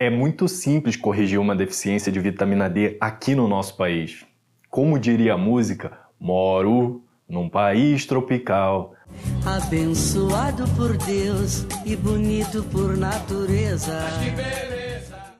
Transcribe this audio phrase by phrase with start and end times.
[0.00, 4.24] É muito simples corrigir uma deficiência de vitamina D aqui no nosso país.
[4.70, 5.90] Como diria a música,
[6.20, 8.94] moro num país tropical.
[9.44, 13.98] Abençoado por Deus e bonito por natureza.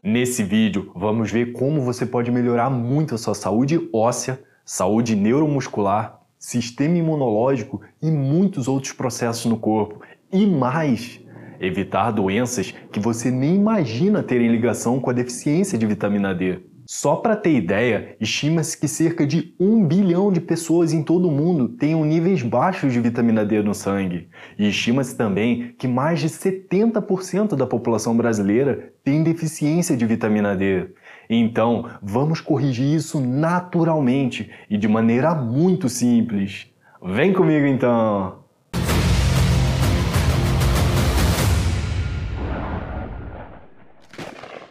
[0.02, 6.20] Nesse vídeo, vamos ver como você pode melhorar muito a sua saúde óssea, saúde neuromuscular,
[6.36, 10.00] sistema imunológico e muitos outros processos no corpo.
[10.32, 11.20] E mais!
[11.60, 16.60] Evitar doenças que você nem imagina terem ligação com a deficiência de vitamina D.
[16.90, 21.30] Só para ter ideia, estima-se que cerca de 1 bilhão de pessoas em todo o
[21.30, 24.28] mundo tenham níveis baixos de vitamina D no sangue.
[24.58, 30.86] E estima-se também que mais de 70% da população brasileira tem deficiência de vitamina D.
[31.28, 36.68] Então, vamos corrigir isso naturalmente e de maneira muito simples.
[37.02, 38.47] Vem comigo então!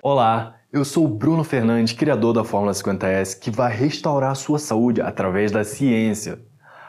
[0.10, 4.58] Olá, eu sou o Bruno Fernandes, criador da Fórmula 50S, que vai restaurar a sua
[4.58, 6.40] saúde através da ciência.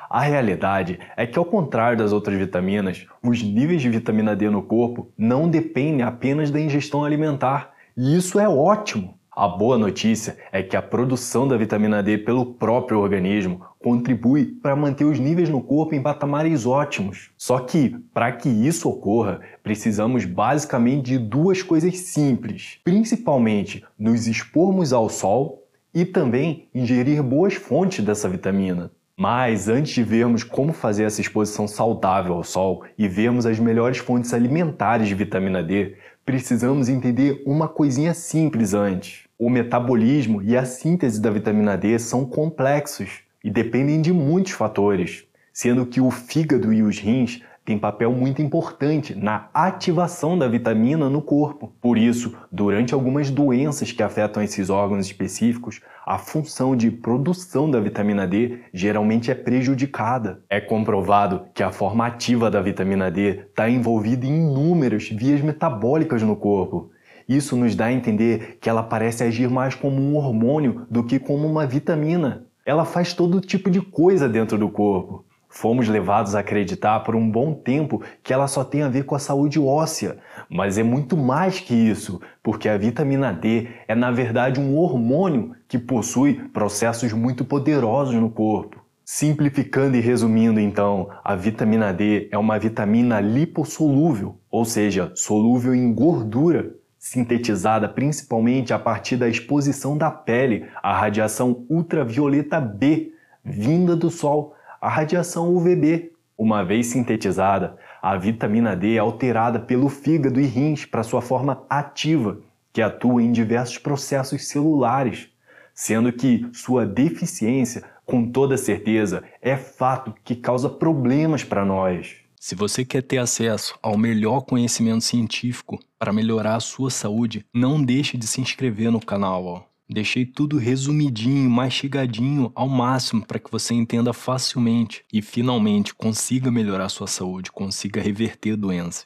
[0.08, 4.62] A realidade é que, ao contrário das outras vitaminas, os níveis de vitamina D no
[4.62, 9.17] corpo não dependem apenas da ingestão alimentar, e isso é ótimo.
[9.41, 14.75] A boa notícia é que a produção da vitamina D pelo próprio organismo contribui para
[14.75, 17.31] manter os níveis no corpo em patamares ótimos.
[17.39, 24.92] Só que, para que isso ocorra, precisamos basicamente de duas coisas simples, principalmente nos expormos
[24.92, 25.62] ao sol
[25.94, 28.91] e também ingerir boas fontes dessa vitamina.
[29.16, 33.98] Mas antes de vermos como fazer essa exposição saudável ao sol e vermos as melhores
[33.98, 35.94] fontes alimentares de vitamina D,
[36.27, 39.27] precisamos entender uma coisinha simples antes.
[39.41, 45.22] O metabolismo e a síntese da vitamina D são complexos e dependem de muitos fatores,
[45.53, 51.09] sendo que o fígado e os rins têm papel muito importante na ativação da vitamina
[51.09, 51.72] no corpo.
[51.81, 57.78] Por isso, durante algumas doenças que afetam esses órgãos específicos, a função de produção da
[57.78, 60.42] vitamina D geralmente é prejudicada.
[60.50, 66.25] É comprovado que a forma ativa da vitamina D está envolvida em inúmeras vias metabólicas
[66.25, 66.91] no corpo,
[67.28, 71.19] isso nos dá a entender que ela parece agir mais como um hormônio do que
[71.19, 72.47] como uma vitamina.
[72.65, 75.25] Ela faz todo tipo de coisa dentro do corpo.
[75.50, 79.15] Fomos levados a acreditar por um bom tempo que ela só tem a ver com
[79.15, 80.19] a saúde óssea,
[80.49, 85.55] mas é muito mais que isso, porque a vitamina D é na verdade um hormônio
[85.66, 88.84] que possui processos muito poderosos no corpo.
[89.05, 95.95] Simplificando e resumindo, então, a vitamina D é uma vitamina lipossolúvel, ou seja, solúvel em
[95.95, 96.75] gordura,
[97.08, 104.54] sintetizada principalmente a partir da exposição da pele à radiação ultravioleta B, vinda do Sol,
[104.78, 106.12] a radiação UVB.
[106.36, 111.64] Uma vez sintetizada, a vitamina D é alterada pelo fígado e rins para sua forma
[111.68, 112.41] ativa,
[112.74, 115.30] que atua em diversos processos celulares,
[115.74, 122.28] sendo que sua deficiência, com toda certeza, é fato que causa problemas para nós.
[122.41, 127.82] Se você quer ter acesso ao melhor conhecimento científico para melhorar a sua saúde, não
[127.82, 129.44] deixe de se inscrever no canal.
[129.44, 129.62] Ó.
[129.91, 136.88] Deixei tudo resumidinho, mastigadinho ao máximo para que você entenda facilmente e finalmente consiga melhorar
[136.88, 139.04] sua saúde, consiga reverter doenças.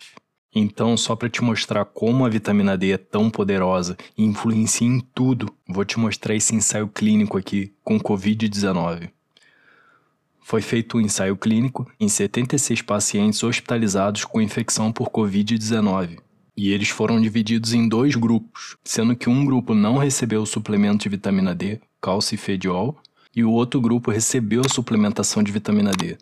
[0.55, 5.01] Então, só para te mostrar como a vitamina D é tão poderosa e influencia em
[5.01, 9.11] tudo, vou te mostrar esse ensaio clínico aqui com Covid-19
[10.43, 16.19] foi feito um ensaio clínico em 76 pacientes hospitalizados com infecção por Covid-19.
[16.57, 21.05] E eles foram divididos em dois grupos, sendo que um grupo não recebeu o suplemento
[21.05, 22.99] de vitamina D, calcifediol,
[23.35, 26.19] e o outro grupo recebeu a suplementação de vitamina D.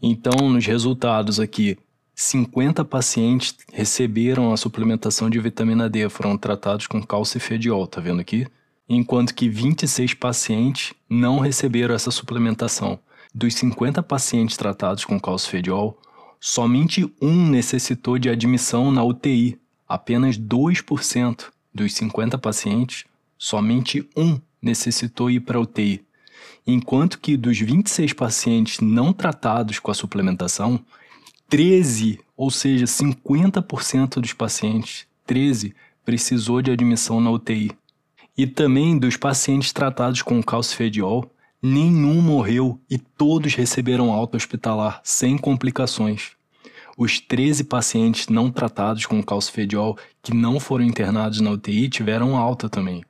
[0.00, 1.76] Então, nos resultados aqui,
[2.14, 8.46] 50 pacientes receberam a suplementação de vitamina D, foram tratados com calcifediol, tá vendo aqui?
[8.88, 13.00] Enquanto que 26 pacientes não receberam essa suplementação.
[13.36, 15.98] Dos 50 pacientes tratados com calcifediol,
[16.38, 19.58] somente um necessitou de admissão na UTI.
[19.88, 23.04] Apenas 2% dos 50 pacientes,
[23.36, 26.04] somente um necessitou ir para a UTI.
[26.64, 30.84] Enquanto que dos 26 pacientes não tratados com a suplementação,
[31.48, 37.72] 13, ou seja, 50% dos pacientes, 13 precisou de admissão na UTI.
[38.38, 41.28] E também dos pacientes tratados com calcifediol,
[41.66, 46.32] nenhum morreu e todos receberam alta hospitalar sem complicações.
[46.94, 52.68] Os 13 pacientes não tratados com calcifediol que não foram internados na UTI tiveram alta
[52.68, 53.02] também.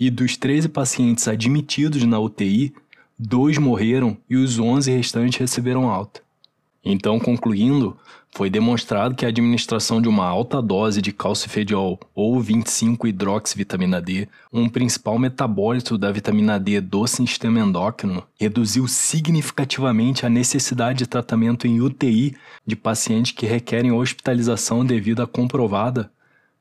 [0.00, 2.72] E dos 13 pacientes admitidos na UTI,
[3.18, 6.22] dois morreram e os 11 restantes receberam alta.
[6.84, 7.96] Então, concluindo,
[8.34, 14.68] foi demonstrado que a administração de uma alta dose de calcifediol ou 25-hidroxivitamina D, um
[14.68, 21.80] principal metabólito da vitamina D do sistema endócrino, reduziu significativamente a necessidade de tratamento em
[21.80, 22.34] UTI
[22.66, 26.10] de pacientes que requerem hospitalização devido à comprovada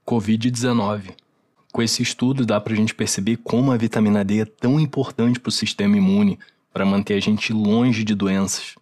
[0.05, 1.13] COVID-19.
[1.71, 5.39] Com esse estudo dá para a gente perceber como a vitamina D é tão importante
[5.39, 6.37] para o sistema imune,
[6.73, 8.75] para manter a gente longe de doenças.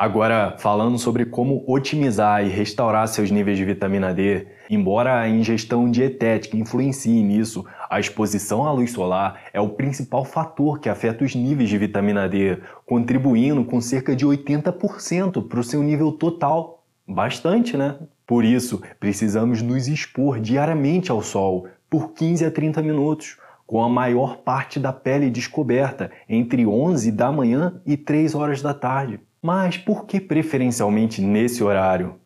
[0.00, 5.90] Agora, falando sobre como otimizar e restaurar seus níveis de vitamina D, embora a ingestão
[5.90, 11.34] dietética influencie nisso, a exposição à luz solar é o principal fator que afeta os
[11.34, 12.56] níveis de vitamina D,
[12.86, 16.82] contribuindo com cerca de 80% para o seu nível total.
[17.06, 17.96] Bastante, né?
[18.26, 23.36] Por isso, precisamos nos expor diariamente ao sol, por 15 a 30 minutos,
[23.66, 28.72] com a maior parte da pele descoberta entre 11 da manhã e 3 horas da
[28.72, 29.20] tarde.
[29.42, 32.16] Mas por que preferencialmente nesse horário?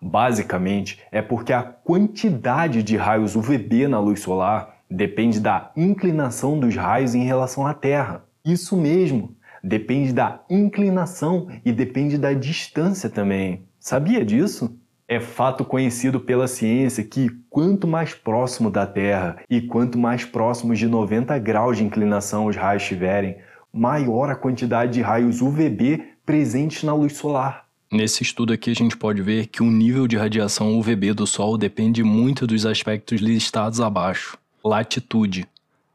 [0.00, 6.74] Basicamente é porque a quantidade de raios UVB na luz solar depende da inclinação dos
[6.74, 8.24] raios em relação à Terra.
[8.44, 13.66] Isso mesmo, depende da inclinação e depende da distância também.
[13.78, 14.76] Sabia disso?
[15.06, 20.78] É fato conhecido pela ciência que quanto mais próximo da Terra e quanto mais próximos
[20.78, 23.36] de 90 graus de inclinação os raios estiverem,
[23.72, 27.66] maior a quantidade de raios UVB presentes na luz solar.
[27.92, 31.58] Nesse estudo aqui a gente pode ver que o nível de radiação UVB do Sol
[31.58, 34.38] depende muito dos aspectos listados abaixo.
[34.64, 35.46] Latitude.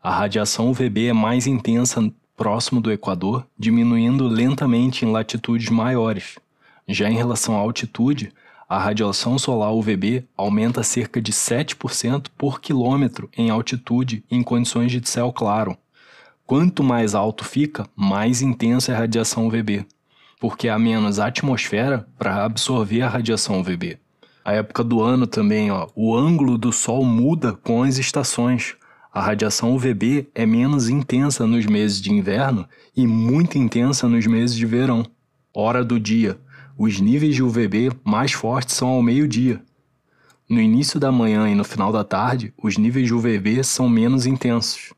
[0.04, 6.38] A radiação UVB é mais intensa próximo do Equador, diminuindo lentamente em latitudes maiores.
[6.88, 8.32] Já em relação à altitude,
[8.70, 15.10] a radiação solar UVB aumenta cerca de 7% por quilômetro em altitude em condições de
[15.10, 15.76] céu claro.
[16.46, 19.86] Quanto mais alto fica, mais intensa é a radiação UVB
[20.40, 23.98] porque há menos atmosfera para absorver a radiação UVB.
[24.46, 28.76] A época do ano também, ó, o ângulo do Sol muda com as estações.
[29.12, 34.56] A radiação UVB é menos intensa nos meses de inverno e muito intensa nos meses
[34.56, 35.06] de verão.
[35.54, 36.40] Hora do dia.
[36.78, 39.62] Os níveis de UVB mais fortes são ao meio-dia.
[40.48, 44.26] No início da manhã e no final da tarde, os níveis de UVB são menos
[44.26, 44.94] intensos,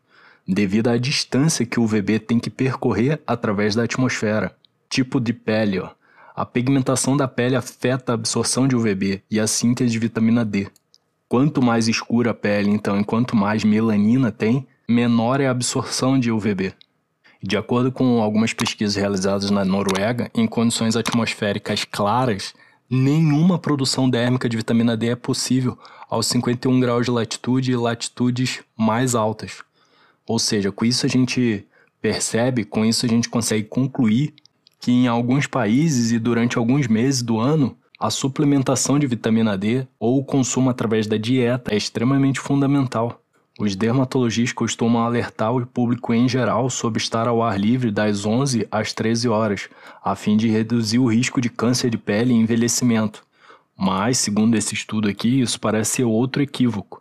[0.47, 4.58] devido à distância que o UVB tem que percorrer através da atmosfera
[4.89, 5.79] tipo de pele.
[5.79, 5.89] Ó.
[6.35, 10.67] A pigmentação da pele afeta a absorção de UVB e a síntese de vitamina D.
[11.27, 16.19] Quanto mais escura a pele, então, e quanto mais melanina tem, menor é a absorção
[16.19, 16.73] de UVB.
[17.41, 22.53] De acordo com algumas pesquisas realizadas na Noruega, em condições atmosféricas claras,
[22.89, 25.77] nenhuma produção dérmica de vitamina D é possível
[26.09, 29.61] aos 51 graus de latitude e latitudes mais altas.
[30.25, 31.65] Ou seja, com isso a gente
[32.01, 34.33] percebe, com isso a gente consegue concluir
[34.79, 39.85] que em alguns países e durante alguns meses do ano, a suplementação de vitamina D
[39.99, 43.21] ou o consumo através da dieta é extremamente fundamental.
[43.59, 48.65] Os dermatologistas costumam alertar o público em geral sobre estar ao ar livre das 11
[48.71, 49.67] às 13 horas,
[50.01, 53.21] a fim de reduzir o risco de câncer de pele e envelhecimento.
[53.77, 56.98] Mas, segundo esse estudo aqui, isso parece ser outro equívoco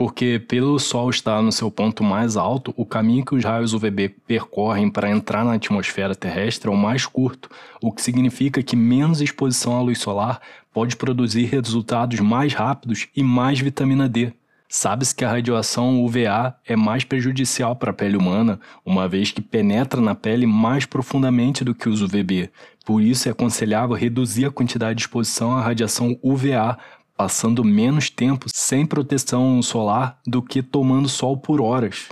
[0.00, 4.08] porque pelo Sol estar no seu ponto mais alto, o caminho que os raios UVB
[4.26, 7.50] percorrem para entrar na atmosfera terrestre é o mais curto,
[7.82, 10.40] o que significa que menos exposição à luz solar
[10.72, 14.32] pode produzir resultados mais rápidos e mais vitamina D.
[14.66, 19.42] Sabe-se que a radiação UVA é mais prejudicial para a pele humana, uma vez que
[19.42, 22.50] penetra na pele mais profundamente do que os UVB.
[22.86, 26.78] Por isso é aconselhável reduzir a quantidade de exposição à radiação UVA
[27.20, 32.08] passando menos tempo sem proteção solar do que tomando sol por horas.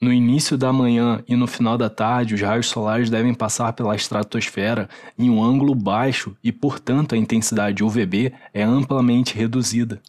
[0.00, 3.94] No início da manhã e no final da tarde, os raios solares devem passar pela
[3.94, 10.00] estratosfera em um ângulo baixo e, portanto, a intensidade UVB é amplamente reduzida.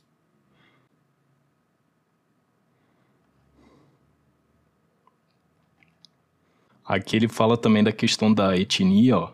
[6.92, 9.32] Aqui ele fala também da questão da etnia, ó.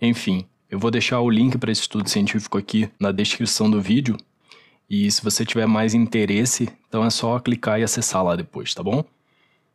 [0.00, 4.16] Enfim, eu vou deixar o link para esse estudo científico aqui na descrição do vídeo.
[4.88, 8.84] E se você tiver mais interesse, então é só clicar e acessar lá depois, tá
[8.84, 9.04] bom?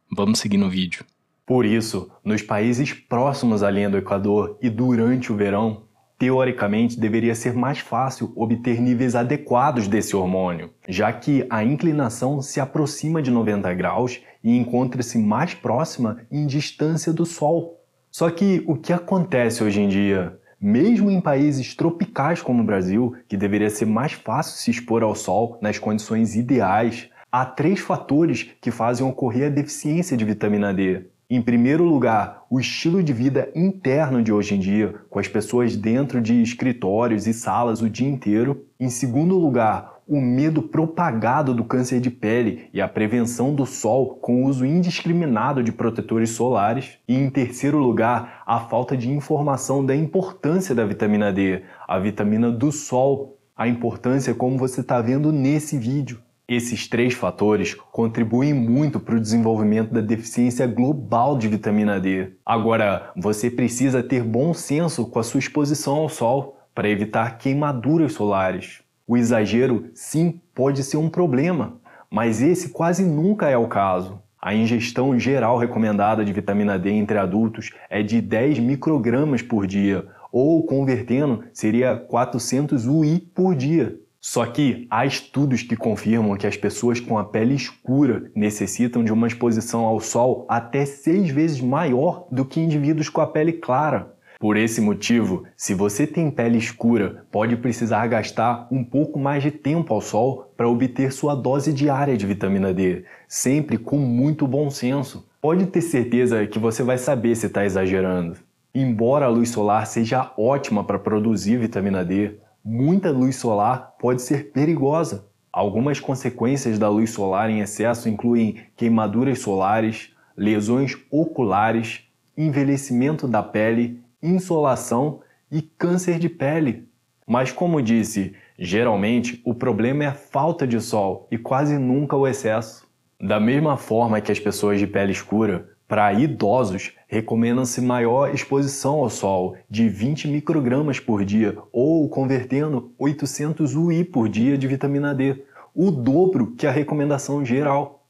[0.10, 1.04] Vamos seguir no vídeo.
[1.46, 5.84] Por isso, nos países próximos à linha do Equador e durante o verão,
[6.20, 12.60] teoricamente deveria ser mais fácil obter níveis adequados desse hormônio, já que a inclinação se
[12.60, 17.82] aproxima de 90 graus e encontra-se mais próxima em distância do Sol.
[18.12, 20.38] Só que o que acontece hoje em dia?
[20.62, 25.16] Mesmo em países tropicais como o Brasil, que deveria ser mais fácil se expor ao
[25.16, 31.06] sol nas condições ideais, Há três fatores que fazem ocorrer a deficiência de vitamina D.
[31.32, 35.76] Em primeiro lugar, o estilo de vida interno de hoje em dia, com as pessoas
[35.76, 38.66] dentro de escritórios e salas o dia inteiro.
[38.80, 44.16] Em segundo lugar, o medo propagado do câncer de pele e a prevenção do sol
[44.16, 46.98] com o uso indiscriminado de protetores solares.
[47.08, 52.50] E em terceiro lugar, a falta de informação da importância da vitamina D, a vitamina
[52.50, 56.18] do sol, a importância como você está vendo nesse vídeo.
[56.50, 62.32] Esses três fatores contribuem muito para o desenvolvimento da deficiência global de vitamina D.
[62.44, 68.14] Agora, você precisa ter bom senso com a sua exposição ao sol para evitar queimaduras
[68.14, 68.82] solares.
[69.06, 71.80] O exagero, sim, pode ser um problema,
[72.10, 74.20] mas esse quase nunca é o caso.
[74.42, 80.08] A ingestão geral recomendada de vitamina D entre adultos é de 10 microgramas por dia,
[80.32, 84.00] ou convertendo seria 400 UI por dia.
[84.22, 89.14] Só que há estudos que confirmam que as pessoas com a pele escura necessitam de
[89.14, 94.14] uma exposição ao sol até seis vezes maior do que indivíduos com a pele clara.
[94.38, 99.52] Por esse motivo, se você tem pele escura, pode precisar gastar um pouco mais de
[99.52, 104.70] tempo ao sol para obter sua dose diária de vitamina D, sempre com muito bom
[104.70, 105.28] senso.
[105.42, 108.38] Pode ter certeza que você vai saber se está exagerando.
[108.74, 112.38] Embora a luz solar seja ótima para produzir vitamina D,
[112.70, 115.26] muita luz solar pode ser perigosa.
[115.52, 122.02] Algumas consequências da luz solar em excesso incluem queimaduras solares, lesões oculares,
[122.38, 125.22] envelhecimento da pele, insolação
[125.52, 126.88] e câncer de pele.
[127.26, 132.28] Mas, como disse, geralmente o problema é a falta de sol e quase nunca o
[132.28, 132.88] excesso.
[133.20, 139.10] Da mesma forma que as pessoas de pele escura para idosos, recomenda-se maior exposição ao
[139.10, 145.44] sol, de 20 microgramas por dia, ou convertendo 800 UI por dia de vitamina D,
[145.74, 148.06] o dobro que a recomendação geral.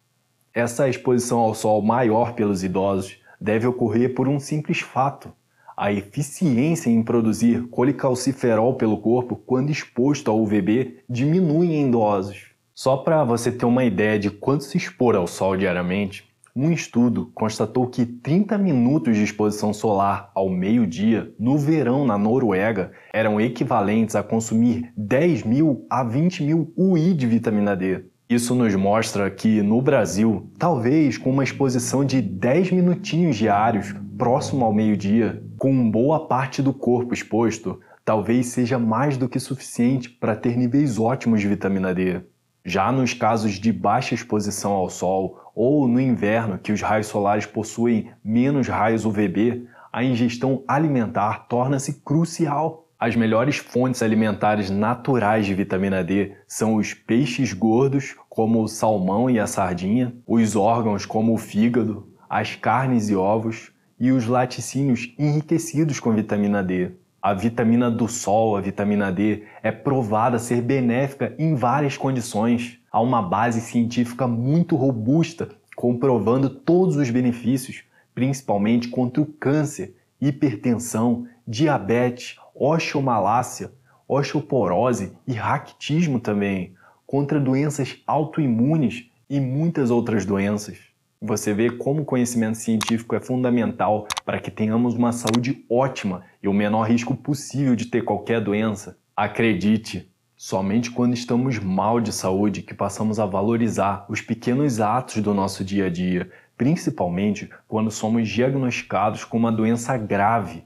[0.53, 5.31] Essa exposição ao sol maior pelos idosos deve ocorrer por um simples fato.
[5.77, 12.47] A eficiência em produzir colicalciferol pelo corpo quando exposto ao UVB diminui em idosos.
[12.75, 16.28] Só para você ter uma ideia de quanto se expor ao sol diariamente,
[16.61, 22.91] um estudo constatou que 30 minutos de exposição solar ao meio-dia no verão na Noruega
[23.13, 28.03] eram equivalentes a consumir 10 mil a 20 mil UI de vitamina D.
[28.29, 34.65] Isso nos mostra que no Brasil, talvez com uma exposição de 10 minutinhos diários próximo
[34.65, 40.35] ao meio-dia, com boa parte do corpo exposto, talvez seja mais do que suficiente para
[40.35, 42.21] ter níveis ótimos de vitamina D.
[42.63, 47.45] Já nos casos de baixa exposição ao sol ou no inverno que os raios solares
[47.45, 52.87] possuem menos raios UVB, a ingestão alimentar torna-se crucial.
[52.99, 59.29] As melhores fontes alimentares naturais de vitamina D são os peixes gordos, como o salmão
[59.29, 65.13] e a sardinha, os órgãos, como o fígado, as carnes e ovos, e os laticínios
[65.17, 66.91] enriquecidos com vitamina D.
[67.21, 72.79] A vitamina do sol, a vitamina D, é provada ser benéfica em várias condições.
[72.89, 77.83] Há uma base científica muito robusta comprovando todos os benefícios,
[78.15, 83.71] principalmente contra o câncer, hipertensão, diabetes, osteomalácia,
[84.07, 86.73] osteoporose e raquitismo também,
[87.05, 90.88] contra doenças autoimunes e muitas outras doenças.
[91.21, 96.47] Você vê como o conhecimento científico é fundamental para que tenhamos uma saúde ótima e
[96.47, 98.97] o menor risco possível de ter qualquer doença.
[99.13, 105.33] Acredite, somente quando estamos mal de saúde que passamos a valorizar os pequenos atos do
[105.33, 110.63] nosso dia a dia, principalmente quando somos diagnosticados com uma doença grave.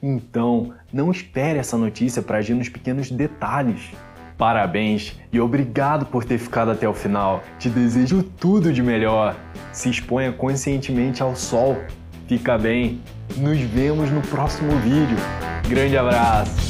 [0.00, 3.90] Então, não espere essa notícia para agir nos pequenos detalhes.
[4.38, 7.42] Parabéns e obrigado por ter ficado até o final.
[7.58, 9.34] Te desejo tudo de melhor.
[9.72, 11.76] Se exponha conscientemente ao sol.
[12.28, 13.02] Fica bem.
[13.36, 15.16] Nos vemos no próximo vídeo.
[15.68, 16.67] Grande abraço.